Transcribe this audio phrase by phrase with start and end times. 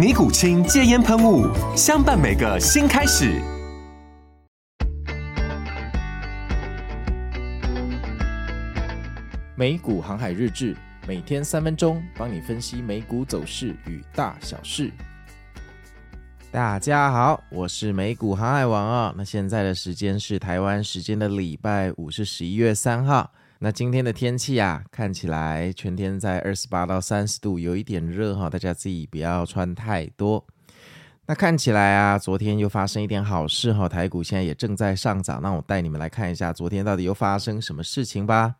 [0.00, 1.46] 尼古清戒烟喷雾，
[1.76, 3.38] 相伴每个新开始。
[9.54, 10.74] 美股航海日志，
[11.06, 14.90] 每天三分钟，帮你分析美股走势与大小事。
[16.50, 19.14] 大家好，我是美股航海王啊。
[19.14, 23.30] 那现在的时间是台湾时间的礼拜五，是十一月三号。
[23.62, 30.42] 那今天的天气啊，看起来全天在二十八到三十度，有一点热哈，大家自己不要穿太多。
[31.26, 35.42] 那看起来啊，昨天又发生一点好事哈，台股现在也正在上涨。
[35.42, 38.56] 那我带你们来看一下，昨天到底又发生什么事情吧。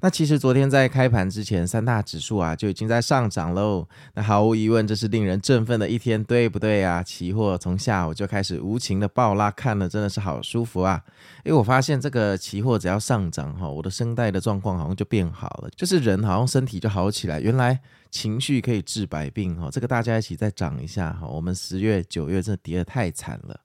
[0.00, 3.84] 那其实昨天在开盘之前，三大指数啊就已经在上涨喽。
[4.14, 7.02] 那毫无疑问，这是令人振奋的一天，对不对啊？
[7.02, 11.02] 期货从下午就开始无情的爆拉，看了真的是好舒服啊。
[11.44, 17.40] 因为我发现这个期货只要上涨哈，我的声带的状况好像就变好了，就是人好像身体就好起来。
[17.40, 21.26] 原来情绪可以治百病哈，这个大家一起再涨一下哈。
[21.26, 23.58] 我们十月、九月真的跌得太惨了。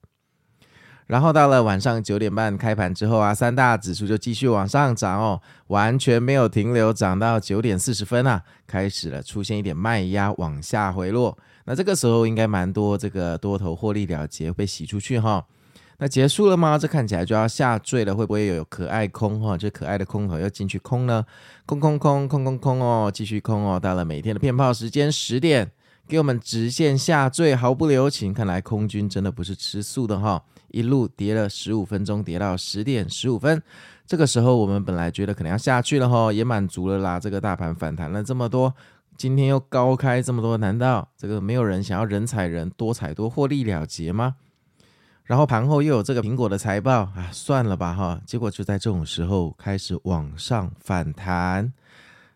[1.06, 11.36] 然后到了晚上九点半开盘之后啊，三大指数就继续往上涨哦，完全没有停留，涨到九点四十分啊，开始了出现一点卖压往下回落。
[11.66, 15.44] 那这个时候应该蛮多这个多头获利了结被洗出去哈、
[15.98, 16.76] 那结束了吗？
[16.76, 19.56] 这看起来就要下坠了，会不会有可爱空哈？
[19.56, 21.24] 这可爱的空头要进去空呢？
[21.66, 23.78] 空空空空空空哦，继续空哦。
[23.78, 25.70] 到了每天的骗炮时间十点，
[26.08, 28.34] 给我们直线下坠，毫不留情。
[28.34, 30.42] 看来空军真的不是吃素的哈、
[30.74, 33.62] 一路跌了十五分钟，跌到十点十五分。
[34.04, 37.20] 这个时候我们本来觉得可能要下去了哈，也满足了啦。
[37.20, 38.74] 这个大盘反弹了这么多，
[39.16, 44.34] 今天又高开这么多，难道这个没有人想要人踩人，多踩多获利了结吗？
[45.22, 48.20] 然后盘后又有这个苹果的财报啊，算了吧哈。
[48.26, 51.72] 结果就在这种时候开始往上反弹，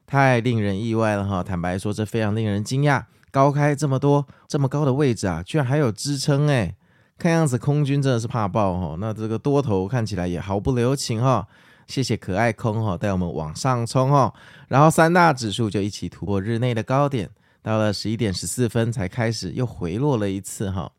[0.06, 1.43] 太令人意外了哈。
[1.43, 3.04] 坦白说，这非常令人惊讶。
[3.31, 6.77] 高开这么多，这么高的位置啊，居然还有支撑诶。
[7.18, 11.46] 看样子空军真的是怕爆哈，那这个多头看起来也毫不留情哈。
[11.88, 14.32] 谢谢可爱空哈，带我们往上冲哈。
[14.68, 17.28] 然后三大指数就一起突破日内的高点，
[17.60, 20.92] 到了十一点十四分才开始又回落了一次哈。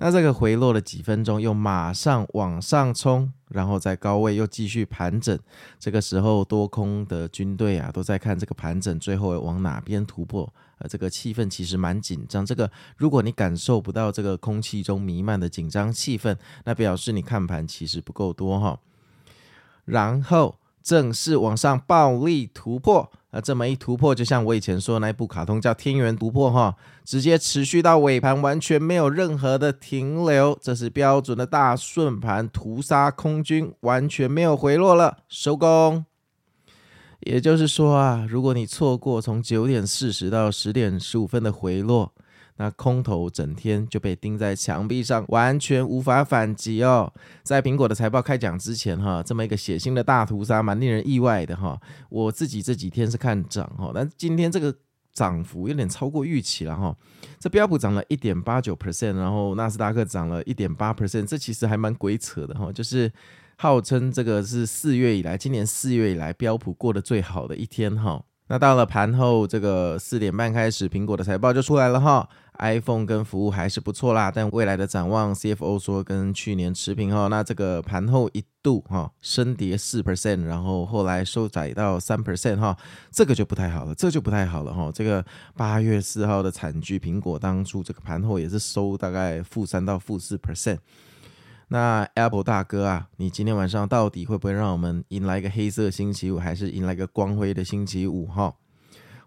[0.00, 5.36] 那这个回落了几分钟，又马上往上冲，然后在高位又继续盘整。
[5.78, 10.52] 这个时候多空的军队啊都在看这个盘整最后往哪边突破。
[10.78, 12.46] 呃，这个气氛其实蛮紧张。
[12.46, 18.78] 这个，如果你感受不到这个空气中弥漫的紧张气氛，那表示你看盘其实不够多哈。
[19.84, 26.74] 然后正式往上暴力突破，啊这么一突破，就像我以前说那一部卡通叫《天元突破》哈，
[27.04, 30.58] 直接持续到尾盘，完全没有任何的停留。
[30.62, 36.06] 这是标准的大顺盘屠杀空军，完全没有回落了，收工。
[37.20, 42.14] 也就是说啊，如果你错过从九点四十到十点十五分的回落，
[42.58, 47.10] 那空头整天就被钉在墙壁上，完全无法反击哦。
[47.42, 51.80] 在苹果的财报开讲之前，哈，这么一个血腥的大屠杀，蛮令人意外的哈。
[52.10, 54.74] 我自己这几天是看涨哈，但今天这个
[55.14, 56.94] 涨幅有点超过预期了哈。
[57.38, 63.10] 这标普涨了一点八九 percent，然后纳斯达克涨了一点八 percent，这其实还蛮鬼扯的哈，就是。
[63.60, 68.22] 号称这个是四月以来，今年四月以来标普过得最好的一天哈。
[68.48, 72.28] 那到了盘后这个四点半开始，苹果的财报就出来了哈。
[72.60, 77.28] iPhone 跟服务还是不错啦，但未来的展望，CFO 说跟去年持平哈。
[77.28, 82.76] 那这个盘后一度哈升跌四 percent，然后后来收窄到三 percent 哈，
[83.12, 84.90] 这个就不太好了，这就不太好了哈。
[84.92, 85.24] 这个
[85.54, 90.78] 八月四号的惨剧，苹果当初这个盘后也是收大概负三到负四 percent。
[91.70, 98.26] 那 Apple 大哥啊，你今天晚上到底会不会让我们迎来一个黑色星期五，还是迎来一个光辉的星期五？
[98.26, 98.54] 哈，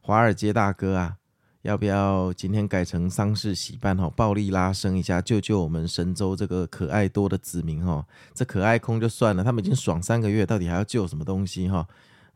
[0.02, 1.18] 华尔街大哥啊，
[1.62, 8.04] 要不要今天改成丧事喜办哈，暴力拉升一下，救救我们神州这个可爱多的子民哈。
[8.34, 11.88] 这可爱空就算了，他们已经爽三个月，到底还要救什么东西哈？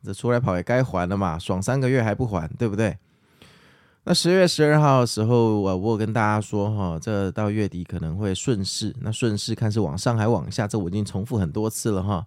[0.04, 2.96] 这出来跑也该还了嘛，爽三个月还不还，对不对？
[4.08, 12.24] 那十月十二号的时候，我我跟大家说哈，这到月底可能会顺势，那顺势看是往上还往下，这我已经重复很多次了哈。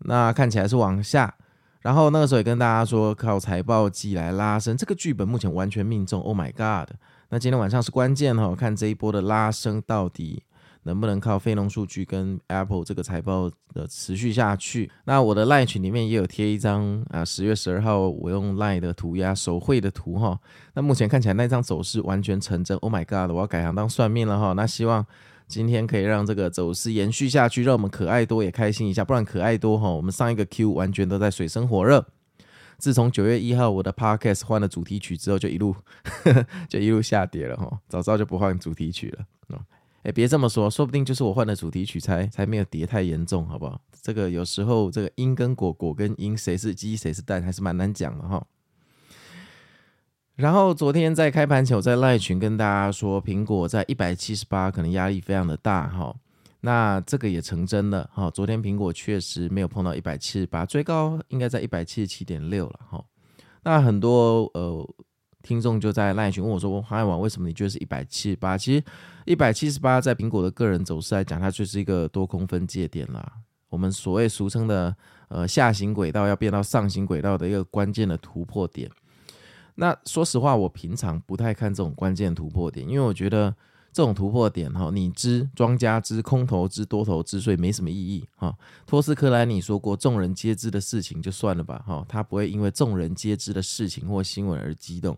[0.00, 1.34] 那看起来是往下。
[1.80, 6.20] 然后那个时候也跟大家说，靠财报季来拉升，这个剧本目前完全命中。
[6.20, 6.94] Oh my god！
[7.30, 10.42] 那今天晚上是关键哈，看这一波的拉升到底
[10.86, 14.90] 能不能靠非农数据跟 Apple 这个财报的持续下去。
[15.04, 20.40] 那我的 LINE 群里面也有贴一张啊，十月十二号我用 LINE 的涂鸦手绘的图哈。
[20.72, 22.78] 那目前看起来那张走势完全成真。
[22.78, 23.30] Oh my god！
[23.30, 24.52] 我要改行当算命了哈。
[24.54, 25.04] 那希望。
[25.48, 29.04] 今天可以让这个走势延续下去，让我们可爱多也开心一下。
[29.04, 32.04] 不然可爱多哈，我们上一个 Q 完全都在水深火热。
[32.78, 35.72] 自从九月一号我的 Podcast 换了主题曲之后，就一路
[36.68, 37.78] 就一路下跌了哈。
[37.88, 39.24] 早知道就不换主题曲了。
[40.06, 43.80] 哎，别这么说，说不定就是我换的主题曲才才没有叠太严重，好不好？
[44.00, 48.46] 这个有时候这个因跟果，果跟因，谁是鸡谁是蛋，还是蛮难讲的哈。
[50.36, 56.14] 然后昨天在开盘前，我在赖群跟大家说，苹果在一百七十八可能压力非常的大哈。
[56.60, 58.30] 那这个也成真了哈。
[58.30, 63.04] 昨天苹果确实没有碰到一百七十八，最高应该在一百七十七点六了哈。
[63.64, 64.88] 那很多呃
[65.46, 68.82] 听众就在赖群问我说：“航海王为什么你觉得是一百七十八？”其实
[69.24, 73.32] 一百七十八在苹果的个人走势来讲，它就是一个多空分界点啦。
[73.68, 74.96] 我们所谓俗称的
[75.28, 78.90] 呃下行轨道要变到上行轨道的一个关键的突破点。
[79.76, 83.54] 那说实话，我平常不太看这种关键突破点，因为我觉得
[83.92, 88.52] 这种突破点哈，你知庄家知空头知多头知，所以没什么意义哈。
[88.84, 95.16] 托斯克莱尼说过，众人皆知的事情就算了吧哈，他不会因为众人皆知的事情或新闻而激动。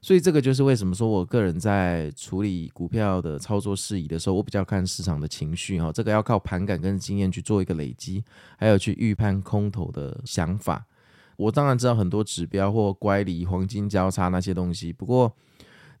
[0.00, 8.22] 所以这个就是为什么说我个人在处理股票的操作事宜的时候，我比较看市场的情绪哈，这个要靠盘感跟经验去做一个累积，
[8.56, 10.86] 还有去预判空头的想法。
[11.36, 15.32] 我当然知道很多指标或乖离、黄金交叉那些东西，不过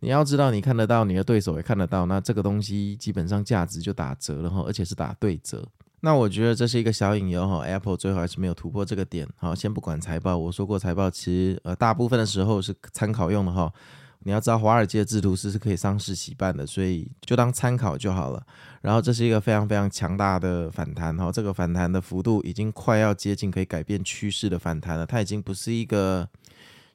[0.00, 5.66] 你要知道，你看得到，你的对手也看得到，那这个东西基本上价值就打折了哈，而且是打对折。
[6.00, 9.28] 那我觉得这是一个小隐忧哈，Apple 最后还是没有突破这个点。
[9.36, 13.72] 好，先不管财报，我说过财报其实呃大部分的时候是参考用的哈。
[14.20, 18.44] 你要知道，华尔街的制图师是可以上市洗办的，所以就当参考就好了。
[18.80, 26.28] 然后这是一个非常非常强大的反弹哈，这个反弹的幅度已经快要接近可以改变趋势的反弹了，它已经不是一个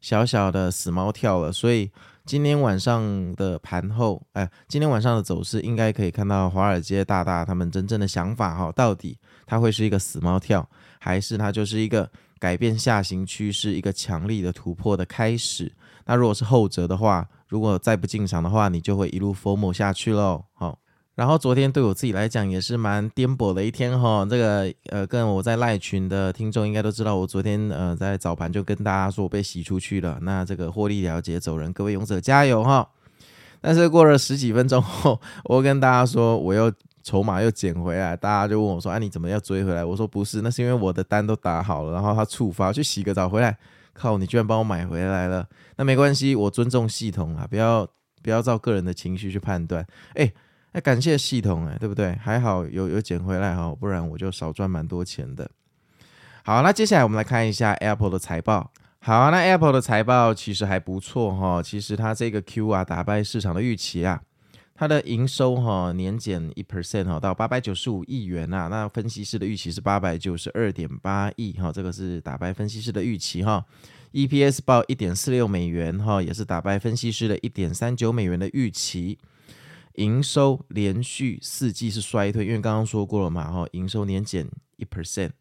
[0.01, 1.49] 小小的死猫跳了。
[1.49, 1.89] 所以
[2.25, 10.67] 今天晚上的盘后，哎，今天晚上的走势应该可以看到华尔街大大他们真正的想法哈，到底它会是一个死猫跳，
[10.99, 12.09] 还是它就是一个
[12.39, 15.69] 改变下行趋势、一个强力的突破的开始？
[16.05, 20.45] 那如果是后者的话，如果再不进场的话，你就会一路 FOMO 下去喽。
[20.53, 20.79] 好，
[21.15, 24.25] 然后昨天对我自己来讲也是蛮颠簸的一天哈。
[24.29, 30.17] 这个呃，跟我在赖群的听众应该都知道，我昨天呃在早盘就跟大家说我被洗出去了。
[30.21, 32.87] 那这个获利了结走人，各位勇者加油哈。
[33.61, 36.71] 但是过了十几分钟后，我跟大家说我又
[37.01, 43.57] 筹码又捡回来，大家就问我说：“哎、啊，你怎么要追回来？”我说：“不是，那是因为我的单都打好了，然后它触发去洗个澡回来。”
[43.93, 44.17] 靠！
[44.17, 47.87] 你居然帮我买回来了，那没关系，我尊重系统啊，不要
[48.23, 49.85] 不要照个人的情绪去判断。
[50.15, 50.33] 哎，
[50.73, 52.13] 那感谢系统哎，对不对？
[52.15, 55.49] 还好有有捡回来哈，不然我就少赚蛮多钱的。
[56.43, 58.71] 好，那接下来我们来看一下 Apple 的财报。
[58.99, 64.21] 好，那 Apple 的财报其实还不错哈，其实它这个 Q 啊打败市场的预期啊。
[64.75, 73.63] 它的营收哈年减一 percent 哈到八百九十五亿元呐，那分析师的预期是八百九十二点八亿哈，这个是打败分析师的预期哈。
[74.13, 79.19] EPS 报一点四六美元哈，也是打败分析师的一点三九美元的预期。
[79.95, 85.31] 营收连续四季是衰退，因为刚刚说过了嘛哈，营收年减一 percent，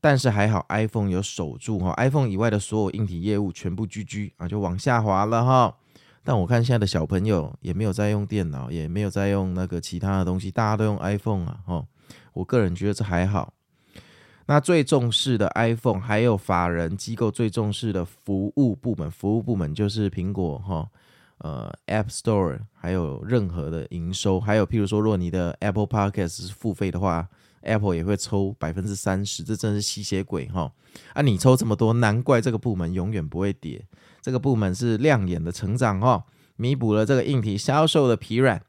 [0.00, 5.76] 但是还好 iPhone 有守住哈，iPhone 以外的所有硬体业务全部 GG 啊，就往下滑了哈。
[6.24, 11.86] 但我看现在的小朋友也没有在用电脑，也没有在用那个其他的东西，大家都用 iPhone 啊，哈。
[12.32, 13.52] 我个人觉得这还好。
[14.46, 20.88] 那最重视的 iPhone，还有法人机构最重视的服务部门，服务部门就是苹果哈，
[21.42, 27.28] 呃，App Store，还有任何的营收，还有譬如说，如果你的 Apple Podcast 是付费的话
[27.62, 30.72] ，Apple 也会抽百分之三十，这真是吸血鬼哈。
[31.14, 33.84] 啊，你抽这么多，难怪这个部门永远不会跌。
[34.20, 36.22] 这个部门是亮眼的成长哦，
[36.54, 38.62] 弥补了这个硬体销售的疲软。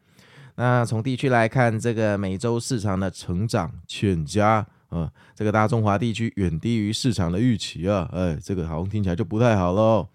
[0.55, 10.07] 那从地区来看，这个美洲市场的成长欠佳啊、呃，这个大中华地区远低于市场的预期啊，哎，这个好像听起来就不太好喽。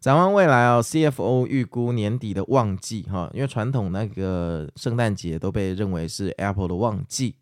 [0.00, 7.34] 展望未来哦，CFO 预估年底的旺季哈，因为传统那个圣诞节都被认为是 Apple 的旺季，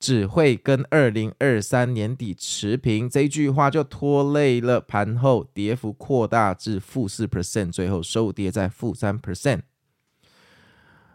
[0.00, 3.08] 只会跟二零二三年底持平。
[3.08, 9.60] 这一句话就拖累了盘后跌幅扩大至负四 percent，最后收跌在负三 percent。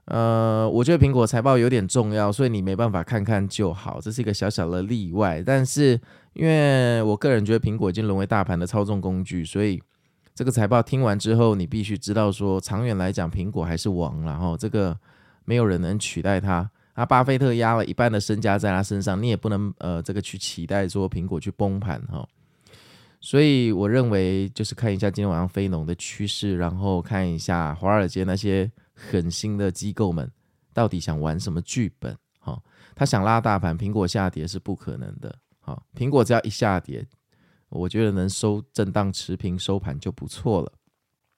[0.06, 5.44] 呃，我觉得苹果财报有点重要，所以你没办法看看就好，这是一个小小的例外。
[5.46, 6.00] 但是
[6.32, 9.84] 因为我个人觉得苹果已经沦为大盘的操纵工具，所以。
[10.34, 14.98] 这个财报听完之后，你必须知道说，长远来讲，苹果还是王，然后这个
[15.46, 16.70] 没有人能取代它。
[16.94, 22.28] 啊，巴菲特压了一半的身家在他身上，你也不能呃这个去期待说苹果去崩盘哈。
[23.20, 30.30] 所以我认为就是看一下今天晚上非农的趋势，然后看一下华尔街那些狠心的机构们
[30.74, 32.62] 到底想玩什么剧本哈。
[32.94, 35.34] 他想拉大盘，苹果下跌是不可能的。
[35.60, 37.06] 好，苹果只要一下跌。
[37.72, 40.72] 我觉得能收震荡持平收盘就不错了。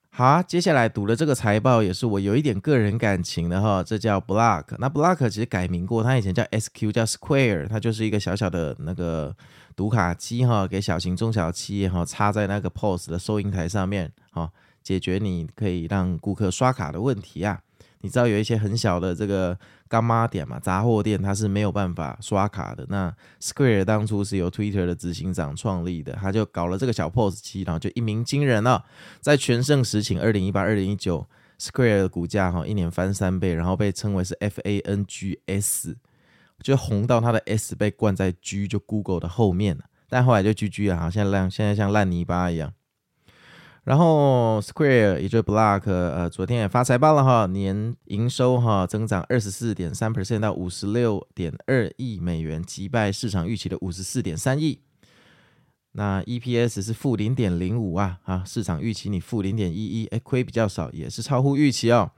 [0.10, 4.66] 好，接下来读的这个财报也是我有一点个人感情的哈，这叫 Block。
[4.78, 9.36] 那 Block 其实改名过，它以前叫 SQ，叫 Square，它就是一个小小的那个
[9.75, 14.52] 读卡机哈，给小型中小企业哈插在那个 POS 的收银台上面哈，
[14.84, 17.60] 解决你可以让顾客刷卡的问题啊。
[18.03, 19.57] 你知道有一些很小的这个
[19.88, 22.86] 干妈店嘛，杂货店，它是没有办法刷卡的。
[22.89, 28.83] 那 Square 当初是由 Twitter 的执行长创立的，他就搞了这个小 POS 机，然后就一鸣惊人了。
[29.22, 31.25] 在全盛时期，二零一八、二零一九
[31.57, 35.95] ，Square 的股价哈一年翻三倍，然后被称为是 FANGS，
[36.62, 39.79] 就红到它的 S 被冠在 G，就 Google 的后面。
[40.10, 42.74] 但后来就 GG 了，好像烂，现在像烂泥巴一样。
[43.84, 54.80] 然后 Square 也就是 Block，呃，昨天也发财报了哈，年营收哈增长二十四点三 percent 到五十六点二亿美元，击败市场预期的五十四点三亿。
[55.92, 62.10] 那 EPS 是负零点零五啊，啊，市场预期你负零点一一，哎，亏比较少，也是超乎预期哦。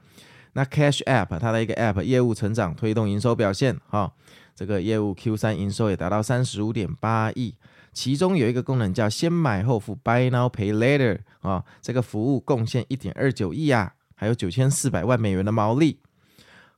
[0.52, 4.12] 那 Cash App 它的一个 App 业务成长推动营收表现哈，
[4.54, 7.56] 这个业务 Q 三营收也达到三十五点八亿。
[7.96, 16.00] 其中有一个功能叫先买后付 （Buy Now Pay Later） 啊，这个服务贡献一点二九亿啊，还有九千四百万美元的毛利。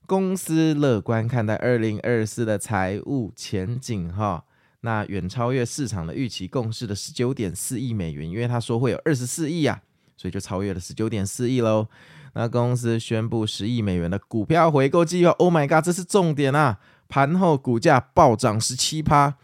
[0.06, 4.44] 公司乐观看待二零二四的财务前景哈，
[4.82, 9.82] 那远超越市场的预期，共识的十九点四亿美元，因为他说会有二十四亿啊，
[10.16, 11.88] 所以就超越了十九点四亿喽。
[12.34, 16.78] 那公司宣布十亿美元的股票回购计划，Oh my god，这是重点啊！
[17.08, 19.34] 盘后股价暴涨十七趴。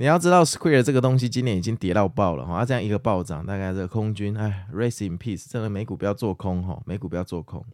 [0.00, 7.66] 你要知道，Square 这个东西今年已经跌到爆了哈，它这样一个暴涨，大概这个空军，哎，Rest in peace，真的美股不要做空哈，美股不要做空。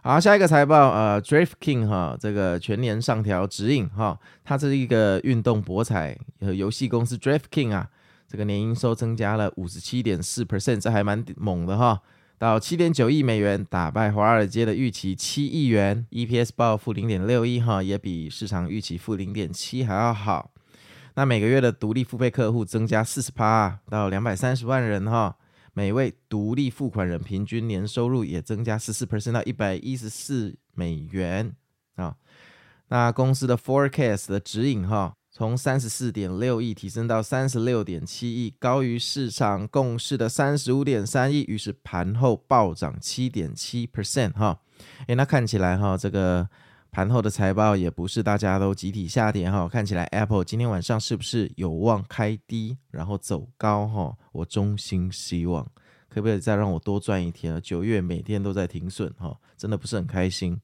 [0.00, 7.90] 好，下一个财报，呃，DraftKings 哈，这个全年上调指引哈，它是一个运动博彩和游戏公司 DraftKings 啊，
[8.26, 12.00] 这个年营收增加了五十七点四 percent，这还蛮猛的哈，
[12.38, 20.51] 到七点九亿美元，打败华尔街的预期七亿元，EPS 报负零点六一哈，也比市场预期负零点七还要好。
[21.14, 25.36] 那每个月的独立付费客户增加四十趴到两百三十万人哈，
[25.74, 31.54] 每位独立付款人平均年收入也增加十四 percent 到一百一十四美元
[31.96, 32.16] 啊。
[32.88, 44.60] 那公司的 forecast 的指引哈，从三十四点六亿提升到三十六点七亿，高于市场共识的三十五点三亿，于是盘后暴涨七点七 percent 哈。
[45.06, 46.48] 诶，那看起来哈这个。
[46.92, 54.14] 盘后的财报也不是大家都集体下跌哈，看起来 Apple 今天晚上是不是有望开低然后走高哈？
[54.30, 55.66] 我衷心希望，
[56.10, 57.60] 可不可以再让我多赚一天啊？
[57.60, 60.60] 九月每天都在停损哈，真的不是很开心。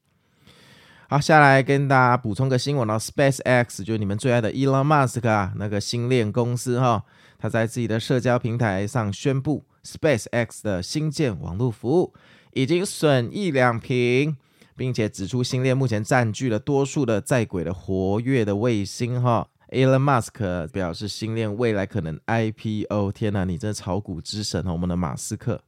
[1.08, 7.02] 好，下来跟大家补充个新闻哦，SpaceX 就是你们最爱的 Elon Musk 啊，那个星链公司哈，
[7.38, 12.12] 他在自己的社交平台上宣布，SpaceX 的星舰网络服务
[12.52, 14.36] 已经损益两平。
[14.78, 19.20] 并且指出，星链目前占据了多数的在轨的活跃的卫星。
[19.20, 23.12] 哈，Elon Musk 表示，星链未来可能 IPO。
[23.12, 25.60] 天哪，你这炒股之神哦，我们的马斯克。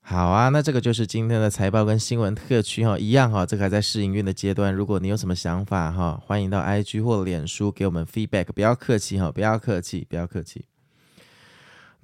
[0.00, 4.74] 好啊，那这个就是今天的财报跟新闻特区哈，一样哈，这个还在试营运的阶段。
[4.74, 10.64] 如果你有什么想法哈，欢迎到 IG 或脸书给我们 feedback，不要客气哈，不要客气，不要客气。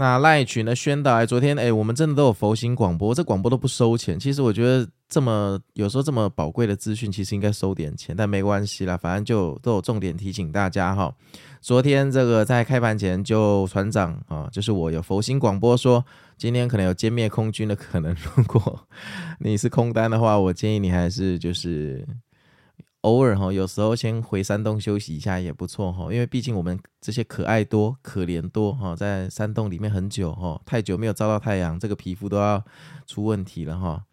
[0.00, 4.17] 那赖群的宣导，昨天哎，我们真的都有佛心广播，这广播都不收钱。
[4.17, 11.12] 其实我觉得这么有时候这么宝贵的资讯，其实应该收点钱，但没关系啦，反正就都有重点提醒大家哈。
[11.61, 16.05] 昨天这个在开盘前就船长啊，就是我有佛心广播说，
[16.37, 18.14] 今天可能有歼灭空军的可能。
[18.37, 18.78] 如果
[19.40, 22.07] 你是空单的话，我建议你还是就是
[23.08, 32.62] 偶尔哈，有时候先回山洞休息一下也不错哈，因为毕竟我们这些可爱多、可怜多哈，在山洞里面很久哈，太久没有照到太阳，这个皮肤都要
[33.06, 34.04] 出问题了哈。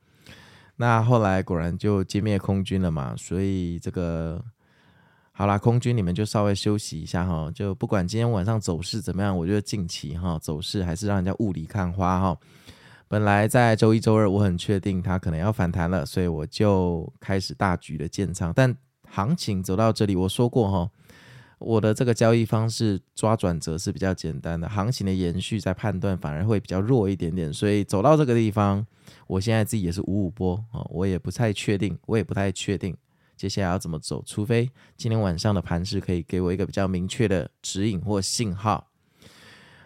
[0.77, 4.41] 那后来果然就歼灭空军了嘛，所以这个
[5.33, 12.37] 好啦，空军你们就稍微休息一下哈，就不管今天晚上走势怎么样，我觉得近期哈走势还是让人家雾里看花哈。
[13.07, 18.51] 本来在周一、周二，我很确定它可能要反弹了，所以我就开始大举的建仓。
[18.53, 18.75] 但
[19.07, 20.89] 行情走到这里，我说过哈，
[21.59, 27.53] 我的这个交易方式抓转折是比较简单的，行情的延续在判断反而会比较弱一点点。
[27.53, 28.85] 所以走到这个地方，
[29.27, 32.97] 我现在自己也是五五波啊，我也不太确定，我也不太确定
[33.38, 38.88] 接下来要怎么走，除非今天晚上的盘势可以给我一个比较明确的指引或信号。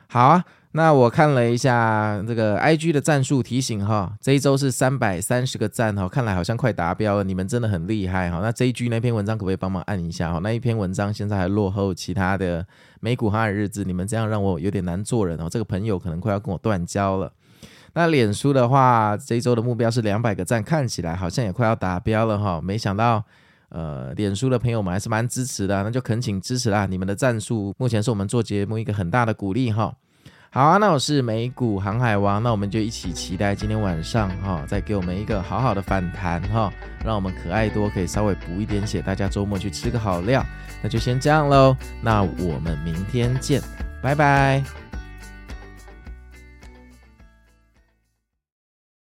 [0.08, 0.46] 好啊。
[0.74, 7.24] 那我看了一下这个 IG 的赞数提醒哈，这一周是三百三十个赞哈，看来好像快达标了。
[7.24, 8.40] 你们真的很厉害哈。
[8.40, 10.40] 那 JG 那篇文章可不可以帮忙按一下哈？
[10.44, 12.64] 那一篇文章现在还落后其他的
[13.00, 15.48] 美股航海日志，你们这样让我有点难做人哦。
[15.50, 17.32] 这个朋友可能快要跟我断交了。
[17.96, 22.62] 那脸书的话，这一周的目标是两百个赞，看起来好像也快要达标了哈。
[22.62, 23.24] 没想到，
[23.70, 26.86] 呃，脸书的朋友们还是蛮支持的，那就恳请支持啦。
[26.86, 29.92] 你们的赞数目前是我们做节目一个很大的鼓励哈。
[30.52, 36.74] 好啊，那我是美股航海王，那我们就一起期待今天晚上哈，再给我们一个好好的反弹哈，
[37.06, 40.44] 让我们可爱多可以稍微补一点血，大家周末去吃个好料，
[40.82, 43.62] 那就先这样喽，那我们明天见，
[44.02, 44.64] 拜拜。